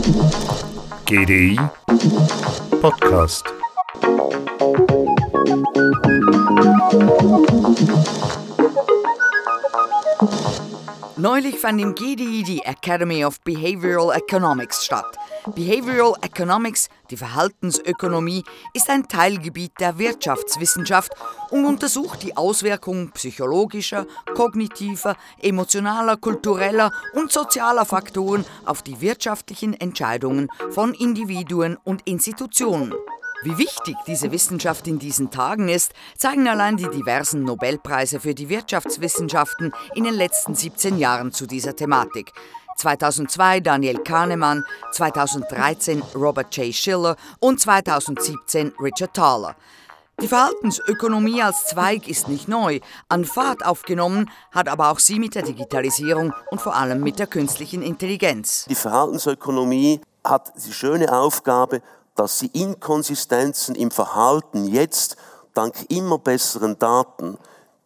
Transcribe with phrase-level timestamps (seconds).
[0.00, 1.58] GDI
[2.80, 3.44] Podcast.
[11.18, 15.18] Neulich fand im GDI die Academy of Behavioral Economics statt.
[15.46, 18.44] Behavioral Economics, die Verhaltensökonomie,
[18.74, 21.12] ist ein Teilgebiet der Wirtschaftswissenschaft
[21.50, 30.48] und untersucht die Auswirkungen psychologischer, kognitiver, emotionaler, kultureller und sozialer Faktoren auf die wirtschaftlichen Entscheidungen
[30.70, 32.92] von Individuen und Institutionen.
[33.42, 38.50] Wie wichtig diese Wissenschaft in diesen Tagen ist, zeigen allein die diversen Nobelpreise für die
[38.50, 42.32] Wirtschaftswissenschaften in den letzten 17 Jahren zu dieser Thematik.
[42.80, 46.74] 2002 Daniel Kahnemann, 2013 Robert J.
[46.74, 49.54] Schiller und 2017 Richard Thaler.
[50.20, 55.34] Die Verhaltensökonomie als Zweig ist nicht neu, an Fahrt aufgenommen hat aber auch sie mit
[55.34, 58.66] der Digitalisierung und vor allem mit der künstlichen Intelligenz.
[58.68, 61.80] Die Verhaltensökonomie hat die schöne Aufgabe,
[62.16, 65.16] dass sie Inkonsistenzen im Verhalten jetzt
[65.54, 67.38] dank immer besseren Daten,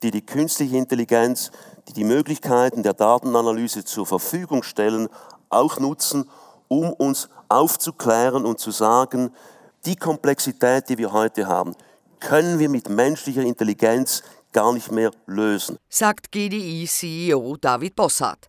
[0.03, 1.51] die die künstliche Intelligenz,
[1.89, 5.09] die die Möglichkeiten der Datenanalyse zur Verfügung stellen,
[5.49, 6.29] auch nutzen,
[6.69, 9.31] um uns aufzuklären und zu sagen,
[9.85, 11.75] die Komplexität, die wir heute haben,
[12.21, 15.77] können wir mit menschlicher Intelligenz gar nicht mehr lösen.
[15.89, 18.49] Sagt GDI-CEO David Bossart.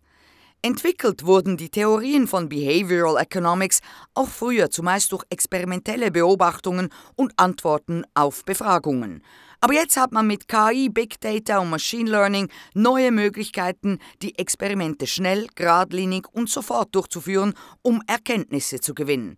[0.62, 3.82] Entwickelt wurden die Theorien von Behavioral Economics
[4.16, 9.22] auch früher zumeist durch experimentelle Beobachtungen und Antworten auf Befragungen.
[9.66, 15.08] Aber jetzt hat man mit KI, Big Data und Machine Learning neue Möglichkeiten, die Experimente
[15.08, 19.38] schnell, geradlinig und sofort durchzuführen, um Erkenntnisse zu gewinnen.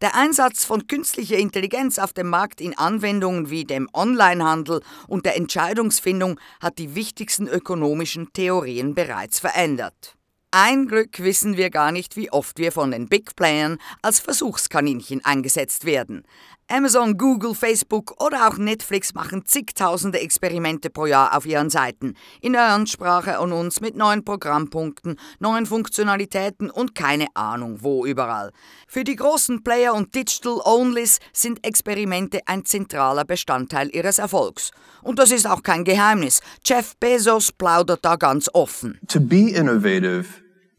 [0.00, 5.36] Der Einsatz von künstlicher Intelligenz auf dem Markt in Anwendungen wie dem Onlinehandel und der
[5.36, 10.16] Entscheidungsfindung hat die wichtigsten ökonomischen Theorien bereits verändert.
[10.52, 15.22] Ein Glück wissen wir gar nicht, wie oft wir von den Big Playern als Versuchskaninchen
[15.22, 16.22] eingesetzt werden.
[16.68, 22.54] Amazon, Google, Facebook oder auch Netflix machen zigtausende Experimente pro Jahr auf ihren Seiten, in
[22.54, 28.50] der Ansprache an uns mit neuen Programmpunkten, neuen Funktionalitäten und keine Ahnung wo überall.
[28.88, 34.72] Für die großen Player und Digital Onlys sind Experimente ein zentraler Bestandteil ihres Erfolgs.
[35.02, 36.40] Und das ist auch kein Geheimnis.
[36.64, 38.98] Jeff Bezos plaudert da ganz offen.
[39.06, 40.26] To be innovative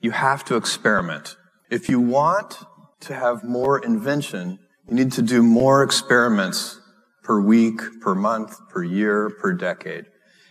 [0.01, 1.37] you have to experiment.
[1.71, 2.65] If you want
[3.07, 4.59] to have more invention,
[4.89, 6.79] you need to do more experiments
[7.23, 10.05] per week, per month, per year, per decade.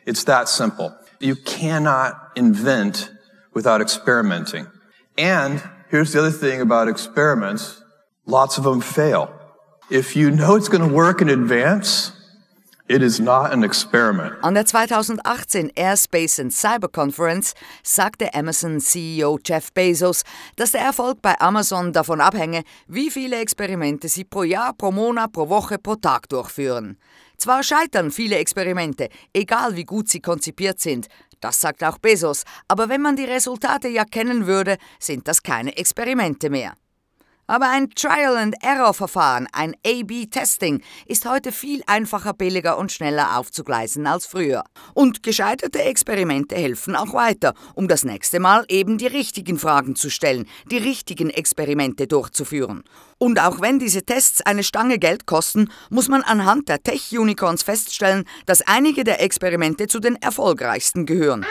[0.05, 0.95] It's that simple.
[1.21, 3.11] You cannot invent
[3.55, 4.67] without experimenting.
[5.17, 7.83] And here's the other thing about experiments.
[8.27, 9.33] Lots of them fail.
[9.91, 12.13] If you know it's going to work in advance,
[12.89, 14.35] It is not an experiment.
[14.43, 17.53] An der 2018 Airspace and Cyber Conference
[17.83, 20.23] sagte Amazon-CEO Jeff Bezos,
[20.55, 25.33] dass der Erfolg bei Amazon davon abhänge, wie viele Experimente sie pro Jahr, pro Monat,
[25.33, 26.97] pro Woche, pro Tag durchführen.
[27.39, 31.09] Zwar scheitern viele Experimente, egal wie gut sie konzipiert sind,
[31.41, 35.77] das sagt auch Bezos, aber wenn man die Resultate ja kennen würde, sind das keine
[35.77, 36.75] Experimente mehr.
[37.49, 44.65] Aber ein Trial-and-Error-Verfahren, ein A-B-Testing, ist heute viel einfacher, billiger und schneller aufzugleisen als früher.
[44.95, 50.11] Und gescheiterte Experimente helfen auch weiter, um das nächste Mal eben die richtigen Fragen zu
[50.11, 52.83] stellen, die richtigen Experimente durchzuführen.
[53.19, 58.25] Und auch wenn diese Tests eine Stange Geld kosten, muss man anhand der Tech-Unicorns feststellen,
[58.47, 61.47] dass einige der Experimente zu den erfolgreichsten gehören.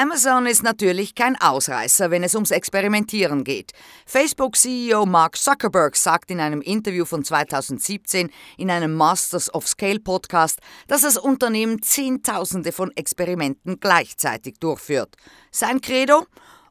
[0.00, 3.72] Amazon ist natürlich kein Ausreißer, wenn es ums Experimentieren geht.
[4.06, 10.60] Facebook-CEO Mark Zuckerberg sagt in einem Interview von 2017 in einem Masters of Scale Podcast,
[10.86, 15.16] dass das Unternehmen Zehntausende von Experimenten gleichzeitig durchführt.
[15.50, 16.26] Sein Credo?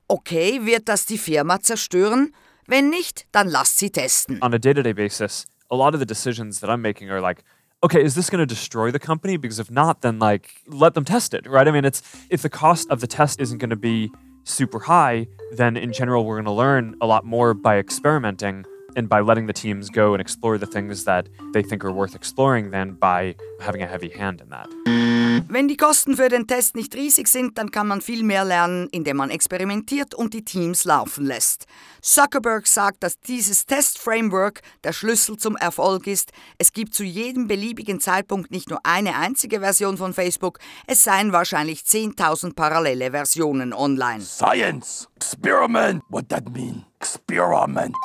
[0.07, 2.33] Okay, wird das die Firma zerstören?
[2.65, 4.41] Wenn nicht, dann lasst sie testen.
[4.41, 7.43] On a day-to-day basis, a lot of the decisions that I'm making are like
[7.83, 9.37] okay, is this going to destroy the company?
[9.37, 11.67] Because if not, then like let them test it, right?
[11.67, 14.11] I mean, it's if the cost of the test isn't going to be
[14.43, 18.65] super high, then in general we're going to learn a lot more by experimenting
[18.95, 22.15] and by letting the teams go and explore the things that they think are worth
[22.15, 25.06] exploring than by having a heavy hand in that.
[25.49, 28.87] Wenn die Kosten für den Test nicht riesig sind, dann kann man viel mehr lernen,
[28.91, 31.65] indem man experimentiert und die Teams laufen lässt.
[32.01, 36.31] Zuckerberg sagt, dass dieses Test-Framework der Schlüssel zum Erfolg ist.
[36.57, 41.31] Es gibt zu jedem beliebigen Zeitpunkt nicht nur eine einzige Version von Facebook, es seien
[41.31, 44.21] wahrscheinlich 10.000 parallele Versionen online.
[44.21, 46.85] Science, experiment, what that mean?
[46.99, 47.95] Experiment.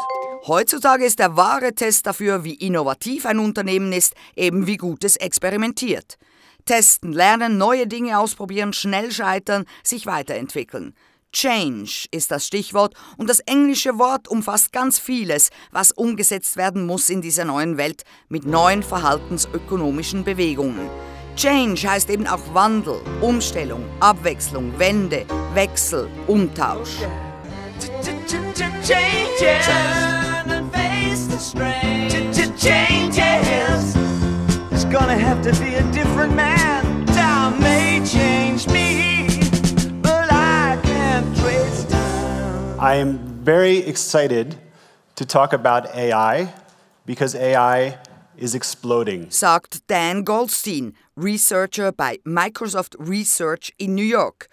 [0.46, 5.16] Heutzutage ist der wahre Test dafür, wie innovativ ein Unternehmen ist, eben wie gut es
[5.16, 6.18] experimentiert.
[6.64, 10.94] Testen, lernen, neue Dinge ausprobieren, schnell scheitern, sich weiterentwickeln.
[11.32, 17.08] Change ist das Stichwort und das englische Wort umfasst ganz vieles, was umgesetzt werden muss
[17.08, 20.90] in dieser neuen Welt mit neuen verhaltensökonomischen Bewegungen.
[21.36, 25.24] Change heißt eben auch Wandel, Umstellung, Abwechslung, Wende,
[25.54, 26.98] Wechsel, Umtausch.
[32.58, 33.01] Changes.
[35.34, 37.06] Have to be a different man.
[37.06, 39.26] Time may change me,
[40.02, 42.78] but I can't trace time.
[42.78, 44.56] I am very excited
[45.14, 46.52] to talk about AI
[47.06, 47.98] because AI
[48.36, 49.30] is exploding.
[49.30, 54.48] sagt Dan Goldstein, Researcher bei Microsoft Research in New York.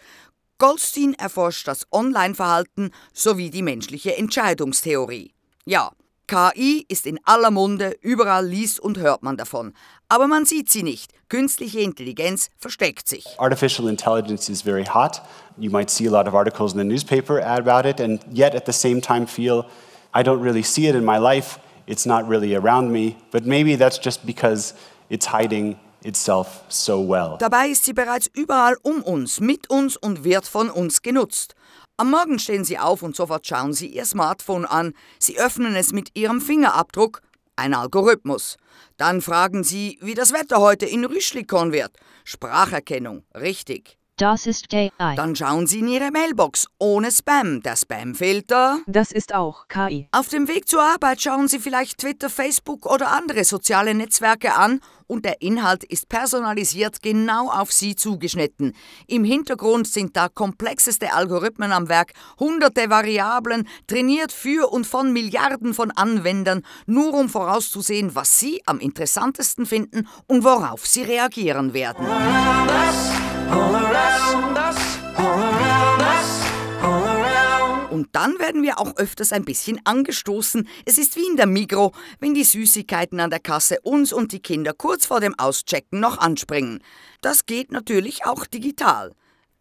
[0.60, 5.34] Goldstein erforscht das Online-Verhalten sowie die menschliche Entscheidungstheorie.
[5.66, 5.92] Ja,
[6.30, 9.74] KI ist in aller Munde, überall liest und hört man davon.
[10.10, 11.12] Aber man sieht sie nicht.
[11.28, 13.26] Künstliche Intelligenz versteckt sich.
[13.40, 15.24] Artificial intelligence is very hot.
[15.58, 18.66] You might see a lot of articles in the newspaper about it, and yet at
[18.66, 19.66] the same time feel
[20.14, 21.60] I don't really see it in my life.
[21.88, 23.18] It's not really around me.
[23.32, 24.76] But maybe that's just because
[25.10, 27.38] it's hiding itself so well.
[27.40, 31.56] Dabei ist sie bereits überall um uns, mit uns und wird von uns genutzt.
[32.00, 34.94] Am Morgen stehen Sie auf und sofort schauen Sie Ihr Smartphone an.
[35.20, 37.22] Sie öffnen es mit Ihrem Fingerabdruck,
[37.58, 38.56] ein Algorithmus.
[38.96, 41.92] Dann fragen Sie, wie das Wetter heute in Rüschlikon wird.
[42.24, 43.99] Spracherkennung, richtig.
[44.20, 45.16] Das ist AI.
[45.16, 47.62] Dann schauen Sie in Ihre Mailbox ohne Spam.
[47.62, 48.80] Der Spamfilter.
[48.86, 50.10] Das ist auch KI.
[50.12, 54.82] Auf dem Weg zur Arbeit schauen Sie vielleicht Twitter, Facebook oder andere soziale Netzwerke an
[55.08, 58.76] und der Inhalt ist personalisiert genau auf Sie zugeschnitten.
[59.08, 65.74] Im Hintergrund sind da komplexeste Algorithmen am Werk, hunderte Variablen, trainiert für und von Milliarden
[65.74, 72.06] von Anwendern, nur um vorauszusehen, was Sie am interessantesten finden und worauf Sie reagieren werden.
[72.06, 76.42] All around us, all around us,
[76.82, 77.92] all around.
[77.92, 80.68] Und dann werden wir auch öfters ein bisschen angestoßen.
[80.86, 84.42] Es ist wie in der Migro, wenn die Süßigkeiten an der Kasse uns und die
[84.42, 86.84] Kinder kurz vor dem Auschecken noch anspringen.
[87.22, 89.14] Das geht natürlich auch digital.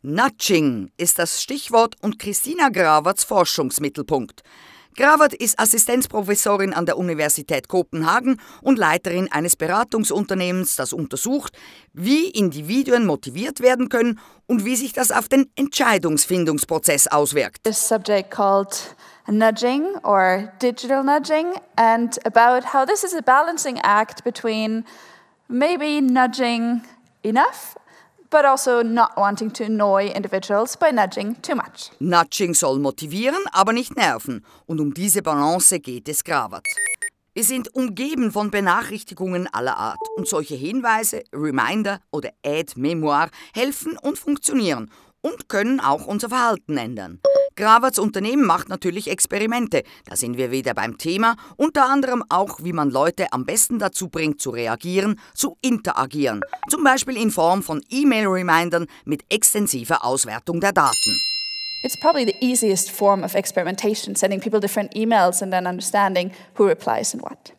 [0.02, 4.43] Nudging ist das Stichwort und Christina Graverts Forschungsmittelpunkt.
[4.96, 11.56] Gravert ist Assistenzprofessorin an der Universität Kopenhagen und Leiterin eines Beratungsunternehmens, das untersucht,
[11.93, 17.67] wie Individuen motiviert werden können und wie sich das auf den Entscheidungsfindungsprozess auswirkt.
[17.67, 18.96] a subject called
[19.29, 24.85] nudging or digital nudging and about how this is a balancing act between
[25.49, 26.82] maybe nudging
[27.23, 27.76] enough
[28.30, 31.90] but also not wanting to annoy individuals by nudging too much.
[31.98, 34.44] Nudging soll motivieren, aber nicht nerven.
[34.66, 36.66] Und um diese Balance geht es Gravert.
[37.34, 44.19] Wir sind umgeben von Benachrichtigungen aller Art und solche Hinweise, Reminder oder Aid-Memoir helfen und
[44.19, 44.90] funktionieren
[45.20, 47.20] und können auch unser Verhalten ändern.
[47.58, 52.72] Graverts Unternehmen macht natürlich Experimente, da sind wir wieder beim Thema, unter anderem auch, wie
[52.72, 56.40] man Leute am besten dazu bringt, zu reagieren, zu interagieren,
[56.70, 61.19] zum Beispiel in Form von E-Mail-Remindern mit extensiver Auswertung der Daten.
[61.82, 66.69] It's probably the easiest form of experimentation, sending people different emails and then understanding who
[66.69, 67.52] replies and what.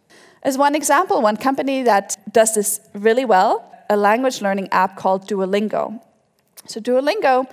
[0.44, 5.28] As one example, one company that does this really well, a language learning app called
[5.28, 6.00] Duolingo.
[6.68, 7.48] So Duolingo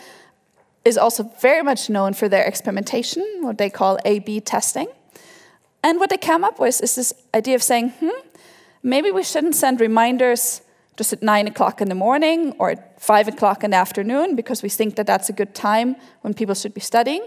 [0.86, 4.86] is also very much known for their experimentation, what they call A B testing.
[5.82, 8.20] And what they came up with is this idea of saying, hmm,
[8.82, 10.62] maybe we shouldn't send reminders
[10.96, 14.62] just at nine o'clock in the morning or at five o'clock in the afternoon because
[14.62, 17.26] we think that that's a good time when people should be studying.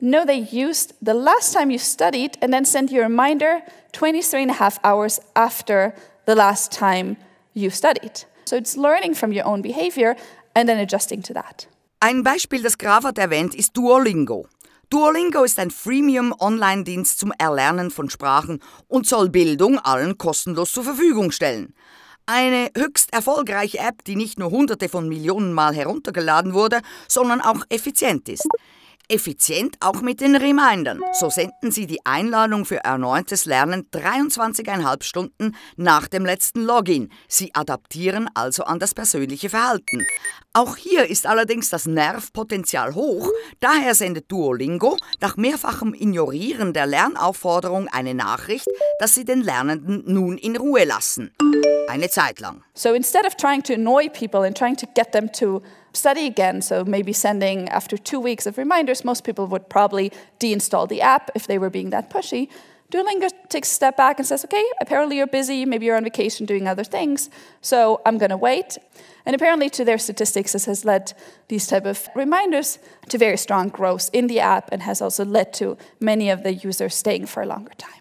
[0.00, 3.60] No, they used the last time you studied and then sent you a reminder
[3.92, 5.94] 23 and a half hours after
[6.24, 7.18] the last time
[7.52, 8.24] you studied.
[8.46, 10.16] So it's learning from your own behavior
[10.54, 11.66] and then adjusting to that.
[12.02, 14.48] Ein Beispiel, das Gravert erwähnt, ist Duolingo.
[14.88, 21.30] Duolingo ist ein Freemium-Online-Dienst zum Erlernen von Sprachen und soll Bildung allen kostenlos zur Verfügung
[21.30, 21.74] stellen.
[22.24, 27.66] Eine höchst erfolgreiche App, die nicht nur hunderte von Millionen Mal heruntergeladen wurde, sondern auch
[27.68, 28.48] effizient ist.
[29.10, 31.00] Effizient auch mit den Remindern.
[31.12, 37.10] So senden Sie die Einladung für erneutes Lernen 23,5 Stunden nach dem letzten Login.
[37.26, 40.06] Sie adaptieren also an das persönliche Verhalten.
[40.52, 43.28] Auch hier ist allerdings das Nervpotenzial hoch,
[43.60, 48.66] daher sendet Duolingo nach mehrfachem Ignorieren der Lernaufforderung eine Nachricht,
[49.00, 51.32] dass sie den Lernenden nun in Ruhe lassen.
[51.88, 52.62] Eine Zeit lang.
[52.74, 55.62] So instead of trying to annoy people and trying to get them to
[55.92, 60.88] study again, so maybe sending after two weeks of reminders, most people would probably deinstall
[60.88, 62.48] the app if they were being that pushy.
[62.90, 66.44] Duolingo takes a step back and says, okay, apparently you're busy, maybe you're on vacation
[66.44, 67.30] doing other things,
[67.60, 68.78] so I'm to wait.
[69.24, 71.12] And apparently, to their statistics, this has led
[71.48, 72.78] these type of reminders
[73.10, 76.54] to very strong growth in the app and has also led to many of the
[76.54, 78.00] users staying for a longer time.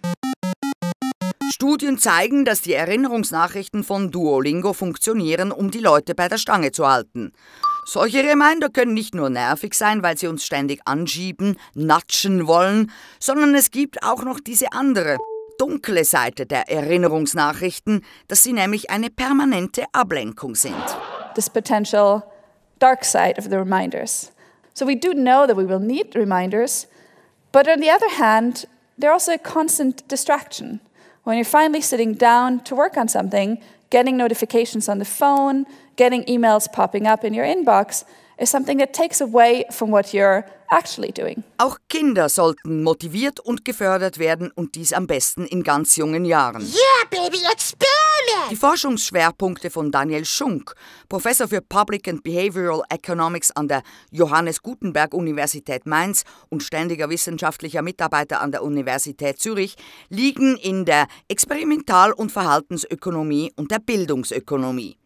[1.51, 6.87] Studien zeigen, dass die Erinnerungsnachrichten von Duolingo funktionieren, um die Leute bei der Stange zu
[6.87, 7.33] halten.
[7.91, 13.55] Solche Reminder können nicht nur nervig sein, weil sie uns ständig anschieben, natschen wollen, sondern
[13.55, 15.17] es gibt auch noch diese andere,
[15.57, 20.75] dunkle Seite der Erinnerungsnachrichten, dass sie nämlich eine permanente Ablenkung sind.
[21.33, 22.21] This potential
[22.77, 24.31] dark side of the reminders.
[24.75, 26.87] So we do know that we will need reminders,
[27.51, 28.67] but on the other hand,
[28.99, 30.79] they're also a constant distraction.
[31.23, 33.57] When you're finally sitting down to work on something,
[33.89, 35.65] getting notifications on the phone,
[35.95, 38.05] getting emails popping up in your inbox
[38.39, 41.43] is something that takes away from what you're actually doing.
[41.57, 46.61] Auch Kinder sollten motiviert und gefördert werden und dies am besten in ganz jungen Jahren.
[46.61, 47.98] Yeah, baby, experiment!
[48.49, 50.73] Die Forschungsschwerpunkte von Daniel Schunk,
[51.07, 57.81] Professor für Public and Behavioral Economics an der Johannes Gutenberg Universität Mainz und ständiger wissenschaftlicher
[57.81, 59.75] Mitarbeiter an der Universität Zürich,
[60.09, 64.97] liegen in der Experimental- und Verhaltensökonomie und der Bildungsökonomie.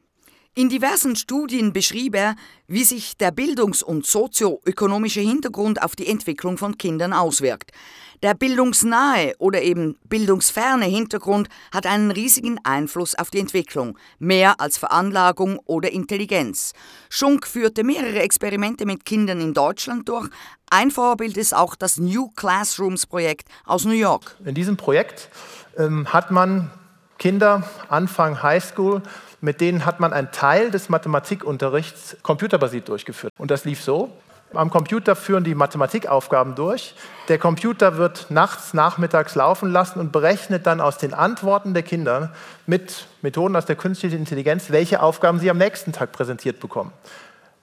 [0.55, 2.35] In diversen Studien beschrieb er,
[2.67, 7.71] wie sich der bildungs- und sozioökonomische Hintergrund auf die Entwicklung von Kindern auswirkt.
[8.23, 14.77] Der bildungsnahe oder eben bildungsferne Hintergrund hat einen riesigen Einfluss auf die Entwicklung, mehr als
[14.77, 16.71] Veranlagung oder Intelligenz.
[17.09, 20.29] Schunk führte mehrere Experimente mit Kindern in Deutschland durch.
[20.71, 24.37] Ein Vorbild ist auch das New Classrooms Projekt aus New York.
[24.45, 25.29] In diesem Projekt
[25.77, 26.71] ähm, hat man
[27.19, 29.03] Kinder Anfang Highschool
[29.43, 33.33] mit denen hat man einen Teil des Mathematikunterrichts computerbasiert durchgeführt.
[33.37, 34.09] Und das lief so.
[34.55, 36.93] Am Computer führen die Mathematikaufgaben durch.
[37.27, 42.31] Der Computer wird nachts, nachmittags laufen lassen und berechnet dann aus den Antworten der Kinder
[42.67, 46.91] mit Methoden aus der künstlichen Intelligenz, welche Aufgaben sie am nächsten Tag präsentiert bekommen.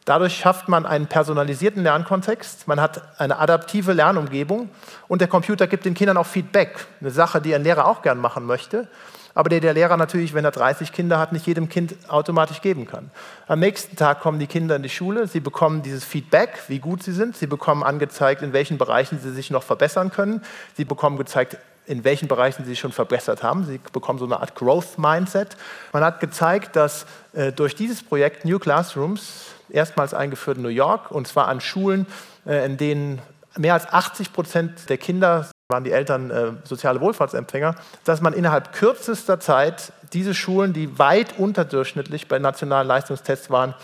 [0.05, 4.69] Dadurch schafft man einen personalisierten Lernkontext, man hat eine adaptive Lernumgebung
[5.07, 8.19] und der Computer gibt den Kindern auch Feedback, eine Sache, die ein Lehrer auch gern
[8.19, 8.89] machen möchte
[9.35, 12.87] aber der der Lehrer natürlich, wenn er 30 Kinder hat, nicht jedem Kind automatisch geben
[12.87, 13.11] kann.
[13.47, 17.03] Am nächsten Tag kommen die Kinder in die Schule, sie bekommen dieses Feedback, wie gut
[17.03, 20.43] sie sind, sie bekommen angezeigt, in welchen Bereichen sie sich noch verbessern können,
[20.77, 21.57] sie bekommen gezeigt,
[21.87, 23.65] in welchen Bereichen sie sich schon verbessert haben.
[23.65, 25.57] Sie bekommen so eine Art Growth Mindset.
[25.93, 31.11] Man hat gezeigt, dass äh, durch dieses Projekt New Classrooms, erstmals eingeführt in New York,
[31.11, 32.07] und zwar an Schulen,
[32.47, 33.21] äh, in denen
[33.57, 37.75] mehr als 80 Prozent der Kinder waren die Eltern äh, soziale Wohlfahrtsempfänger,
[38.05, 43.75] dass man innerhalb kürzester Zeit diese Schulen, die weit unterdurchschnittlich bei nationalen Leistungstests waren,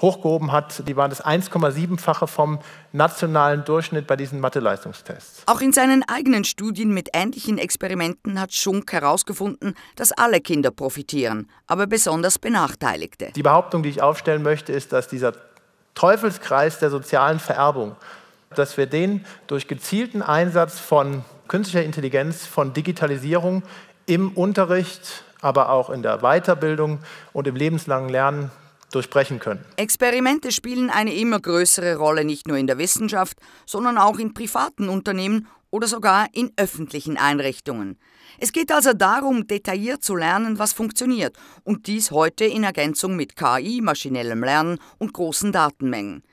[0.00, 0.86] hochgehoben hat.
[0.88, 2.58] Die waren das 1,7-fache vom
[2.92, 5.42] nationalen Durchschnitt bei diesen Mathe-Leistungstests.
[5.46, 11.48] Auch in seinen eigenen Studien mit ähnlichen Experimenten hat Schunk herausgefunden, dass alle Kinder profitieren,
[11.66, 13.30] aber besonders Benachteiligte.
[13.34, 15.32] Die Behauptung, die ich aufstellen möchte, ist, dass dieser
[15.94, 17.96] Teufelskreis der sozialen Vererbung
[18.54, 23.62] dass wir den durch gezielten Einsatz von künstlicher Intelligenz, von Digitalisierung
[24.06, 27.00] im Unterricht, aber auch in der Weiterbildung
[27.32, 28.50] und im lebenslangen Lernen
[28.92, 29.64] durchbrechen können.
[29.76, 34.88] Experimente spielen eine immer größere Rolle nicht nur in der Wissenschaft, sondern auch in privaten
[34.88, 37.98] Unternehmen oder sogar in öffentlichen Einrichtungen.
[38.38, 43.36] Es geht also darum, detailliert zu lernen, was funktioniert, und dies heute in Ergänzung mit
[43.36, 46.24] KI, maschinellem Lernen und großen Datenmengen.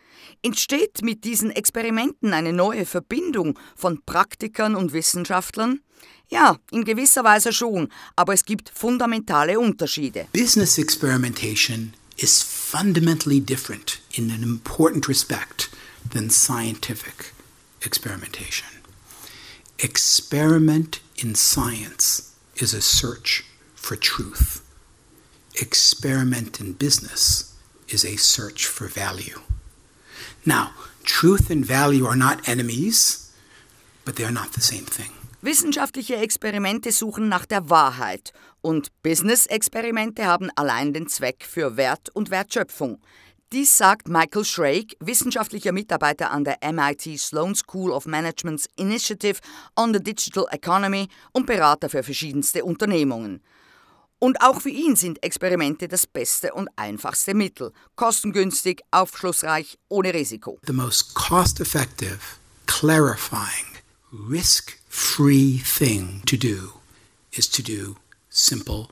[0.41, 5.81] Entsteht mit diesen Experimenten eine neue Verbindung von Praktikern und Wissenschaftlern?
[6.29, 10.27] Ja, in gewisser Weise schon, aber es gibt fundamentale Unterschiede.
[10.33, 15.69] Business experimentation is fundamentally different in an important respect
[16.13, 17.33] than scientific
[17.81, 18.67] experimentation.
[19.79, 24.61] Experiment in science is a search for truth.
[25.59, 27.55] Experiment in business
[27.87, 29.39] is a search for value.
[30.45, 30.69] Now,
[31.03, 33.31] truth and value are not enemies,
[34.05, 35.11] but they are not the same thing.
[35.41, 42.31] Wissenschaftliche Experimente suchen nach der Wahrheit und Business-Experimente haben allein den Zweck für Wert und
[42.31, 42.99] Wertschöpfung.
[43.53, 49.39] Dies sagt Michael Schrake, wissenschaftlicher Mitarbeiter an der MIT Sloan School of Management's Initiative
[49.77, 53.41] on the Digital Economy und Berater für verschiedenste Unternehmungen.
[54.19, 57.71] Und auch für ihn sind Experimente das beste und einfachste Mittel.
[57.95, 60.59] Kostengünstig, aufschlussreich, ohne Risiko.
[60.65, 62.19] The most cost-effective,
[62.65, 63.77] clarifying,
[64.11, 66.73] risk-free thing to do
[67.31, 67.95] is to do
[68.29, 68.87] simple,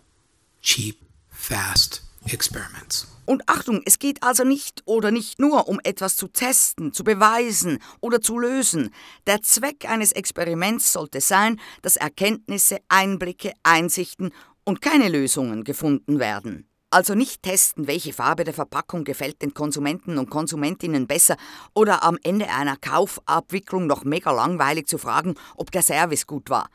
[0.61, 0.97] cheap,
[1.31, 3.07] fast, experiments.
[3.25, 7.79] Und Achtung, es geht also nicht oder nicht nur um etwas zu testen, zu beweisen
[7.99, 8.93] oder zu lösen.
[9.25, 14.31] Der Zweck eines Experiments sollte sein, dass Erkenntnisse, Einblicke, Einsichten
[14.65, 16.67] und keine Lösungen gefunden werden.
[16.89, 21.35] Also nicht testen, welche Farbe der Verpackung gefällt den Konsumenten und Konsumentinnen besser
[21.73, 26.69] oder am Ende einer Kaufabwicklung noch mega langweilig zu fragen, ob der Service gut war.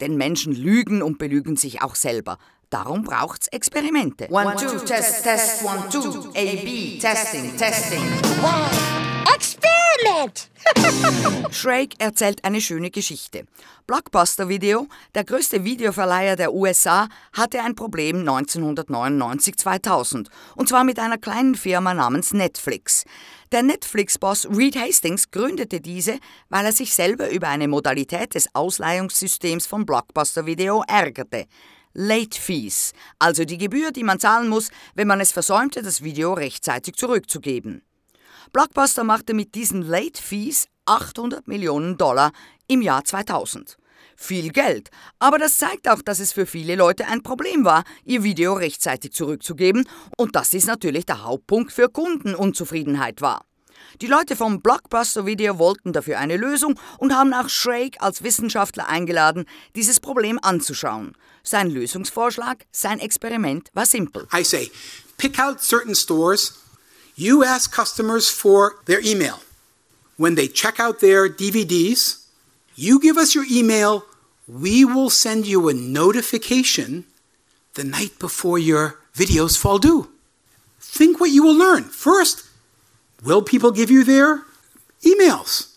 [0.00, 2.38] Denn Menschen lügen und belügen sich auch selber.
[2.70, 4.28] Darum braucht's Experimente.
[4.30, 8.93] One, two, test, test, one, two, A, B, testing, testing.
[9.32, 10.50] Experiment!
[11.50, 13.46] Shrek erzählt eine schöne Geschichte.
[13.86, 20.28] Blockbuster Video, der größte Videoverleiher der USA, hatte ein Problem 1999-2000.
[20.56, 23.04] Und zwar mit einer kleinen Firma namens Netflix.
[23.52, 29.66] Der Netflix-Boss Reed Hastings gründete diese, weil er sich selber über eine Modalität des Ausleihungssystems
[29.66, 31.46] von Blockbuster Video ärgerte.
[31.92, 36.32] Late Fees, also die Gebühr, die man zahlen muss, wenn man es versäumte, das Video
[36.32, 37.82] rechtzeitig zurückzugeben.
[38.54, 42.30] Blockbuster machte mit diesen Late Fees 800 Millionen Dollar
[42.68, 43.76] im Jahr 2000.
[44.16, 48.22] Viel Geld, aber das zeigt auch, dass es für viele Leute ein Problem war, ihr
[48.22, 53.44] Video rechtzeitig zurückzugeben und dass dies natürlich der Hauptpunkt für Kundenunzufriedenheit war.
[54.00, 58.88] Die Leute vom Blockbuster Video wollten dafür eine Lösung und haben auch Shrake als Wissenschaftler
[58.88, 61.16] eingeladen, dieses Problem anzuschauen.
[61.42, 64.28] Sein Lösungsvorschlag, sein Experiment war simpel.
[64.32, 64.70] I say,
[65.16, 66.63] pick out certain stores.
[67.14, 69.40] You ask customers for their email.
[70.16, 72.26] When they check out their DVDs,
[72.74, 74.04] you give us your email.
[74.48, 77.04] We will send you a notification
[77.74, 80.08] the night before your videos fall due.
[80.80, 81.84] Think what you will learn.
[81.84, 82.48] First,
[83.24, 84.42] will people give you their
[85.02, 85.74] emails?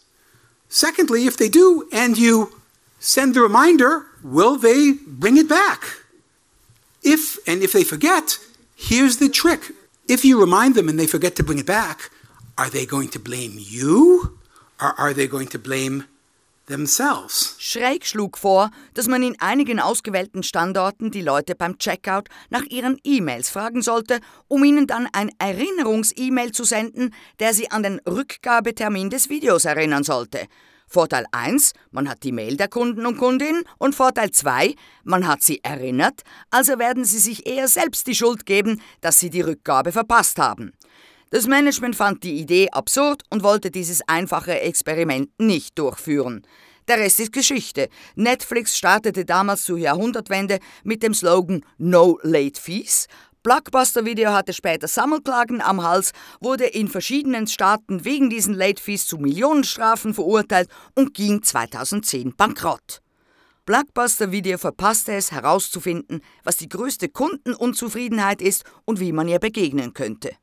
[0.70, 2.60] Secondly, if they do and you
[3.00, 5.84] send the reminder, will they bring it back?
[7.04, 8.38] If and if they forget,
[8.76, 9.72] here's the trick.
[10.10, 12.12] If you remind them and they forget to bring it back,
[12.58, 14.40] are they going to blame you
[14.80, 16.06] or are they going to blame
[16.68, 17.58] themselves?
[17.60, 22.98] Schräg schlug vor, dass man in einigen ausgewählten Standorten die Leute beim Checkout nach ihren
[23.04, 29.10] E-Mails fragen sollte, um ihnen dann ein Erinnerungs-E-Mail zu senden, der sie an den Rückgabetermin
[29.10, 30.48] des Videos erinnern sollte.
[30.88, 35.44] Vorteil 1, man hat die Mail der Kunden und Kundinnen und Vorteil 2, man hat
[35.44, 39.92] sie erinnert, also werden sie sich eher selbst die Schuld geben, dass sie die Rückgabe
[39.92, 40.72] verpasst haben.
[41.30, 46.48] Das Management fand die Idee absurd und wollte dieses einfache Experiment nicht durchführen.
[46.88, 47.90] Der Rest ist Geschichte.
[48.16, 53.08] Netflix startete damals zur Jahrhundertwende mit dem Slogan No Late Fees.
[53.48, 59.08] Blockbuster Video hatte später Sammelklagen am Hals, wurde in verschiedenen Staaten wegen diesen Late Fees
[59.08, 63.02] zu Millionenstrafen verurteilt und ging 2010 bankrott.
[63.66, 69.94] Blockbuster Video verpasste es herauszufinden, was die größte Kundenunzufriedenheit ist und wie man ihr begegnen
[69.94, 70.36] könnte.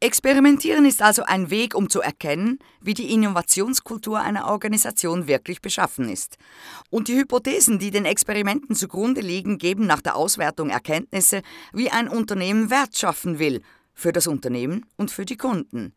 [0.00, 6.10] Experimentieren ist also ein Weg, um zu erkennen, wie die Innovationskultur einer Organisation wirklich beschaffen
[6.10, 6.36] ist.
[6.90, 12.08] Und die Hypothesen, die den Experimenten zugrunde liegen, geben nach der Auswertung Erkenntnisse, wie ein
[12.08, 13.62] Unternehmen Wert schaffen will,
[13.94, 15.94] für das Unternehmen und für die Kunden.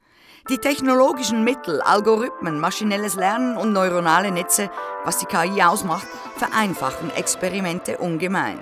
[0.49, 4.69] Die technologischen Mittel, Algorithmen, maschinelles Lernen und neuronale Netze,
[5.03, 6.07] was die KI ausmacht,
[6.37, 8.57] vereinfachen Experimente ungemein.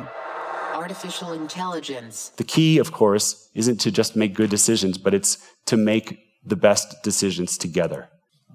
[0.76, 2.32] Artificial intelligence.
[2.38, 6.56] The key, of course, isn't to just make good decisions, but it's to make the
[6.56, 8.10] best decisions together.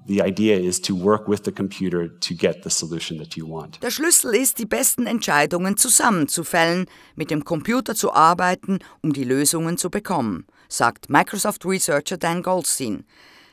[0.07, 3.81] The idea is to work with the computer to get the solution that you want.
[3.83, 9.77] Der Schlüssel ist, die besten Entscheidungen zusammenzufällen, mit dem Computer zu arbeiten, um die Lösungen
[9.77, 13.05] zu bekommen, sagt Microsoft Researcher Dan Goldstein.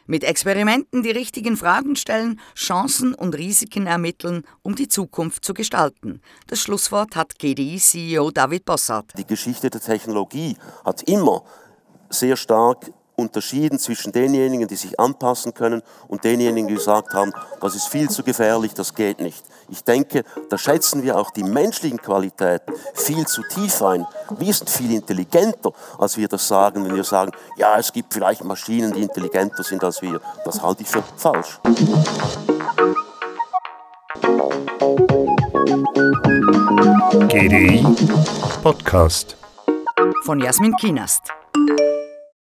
[0.09, 6.21] Mit Experimenten die richtigen Fragen stellen, Chancen und Risiken ermitteln, um die Zukunft zu gestalten.
[6.47, 9.11] Das Schlusswort hat GDI-CEO David Bossart.
[9.17, 11.43] Die Geschichte der Technologie hat immer
[12.09, 17.75] sehr stark unterschieden zwischen denjenigen, die sich anpassen können und denjenigen, die gesagt haben, das
[17.75, 19.43] ist viel zu gefährlich, das geht nicht.
[19.69, 24.05] Ich denke, da schätzen wir auch die menschlichen Qualitäten viel zu tief ein.
[24.37, 28.43] Wir sind viel intelligenter, als wir das sagen, wenn wir sagen, ja, es gibt vielleicht
[28.43, 30.21] Maschinen, die intelligenter sind als wir.
[30.45, 31.59] Das halte ich für falsch.
[37.29, 37.83] GDI
[38.61, 39.37] Podcast.
[40.23, 41.36] Von Jasmin Kienast.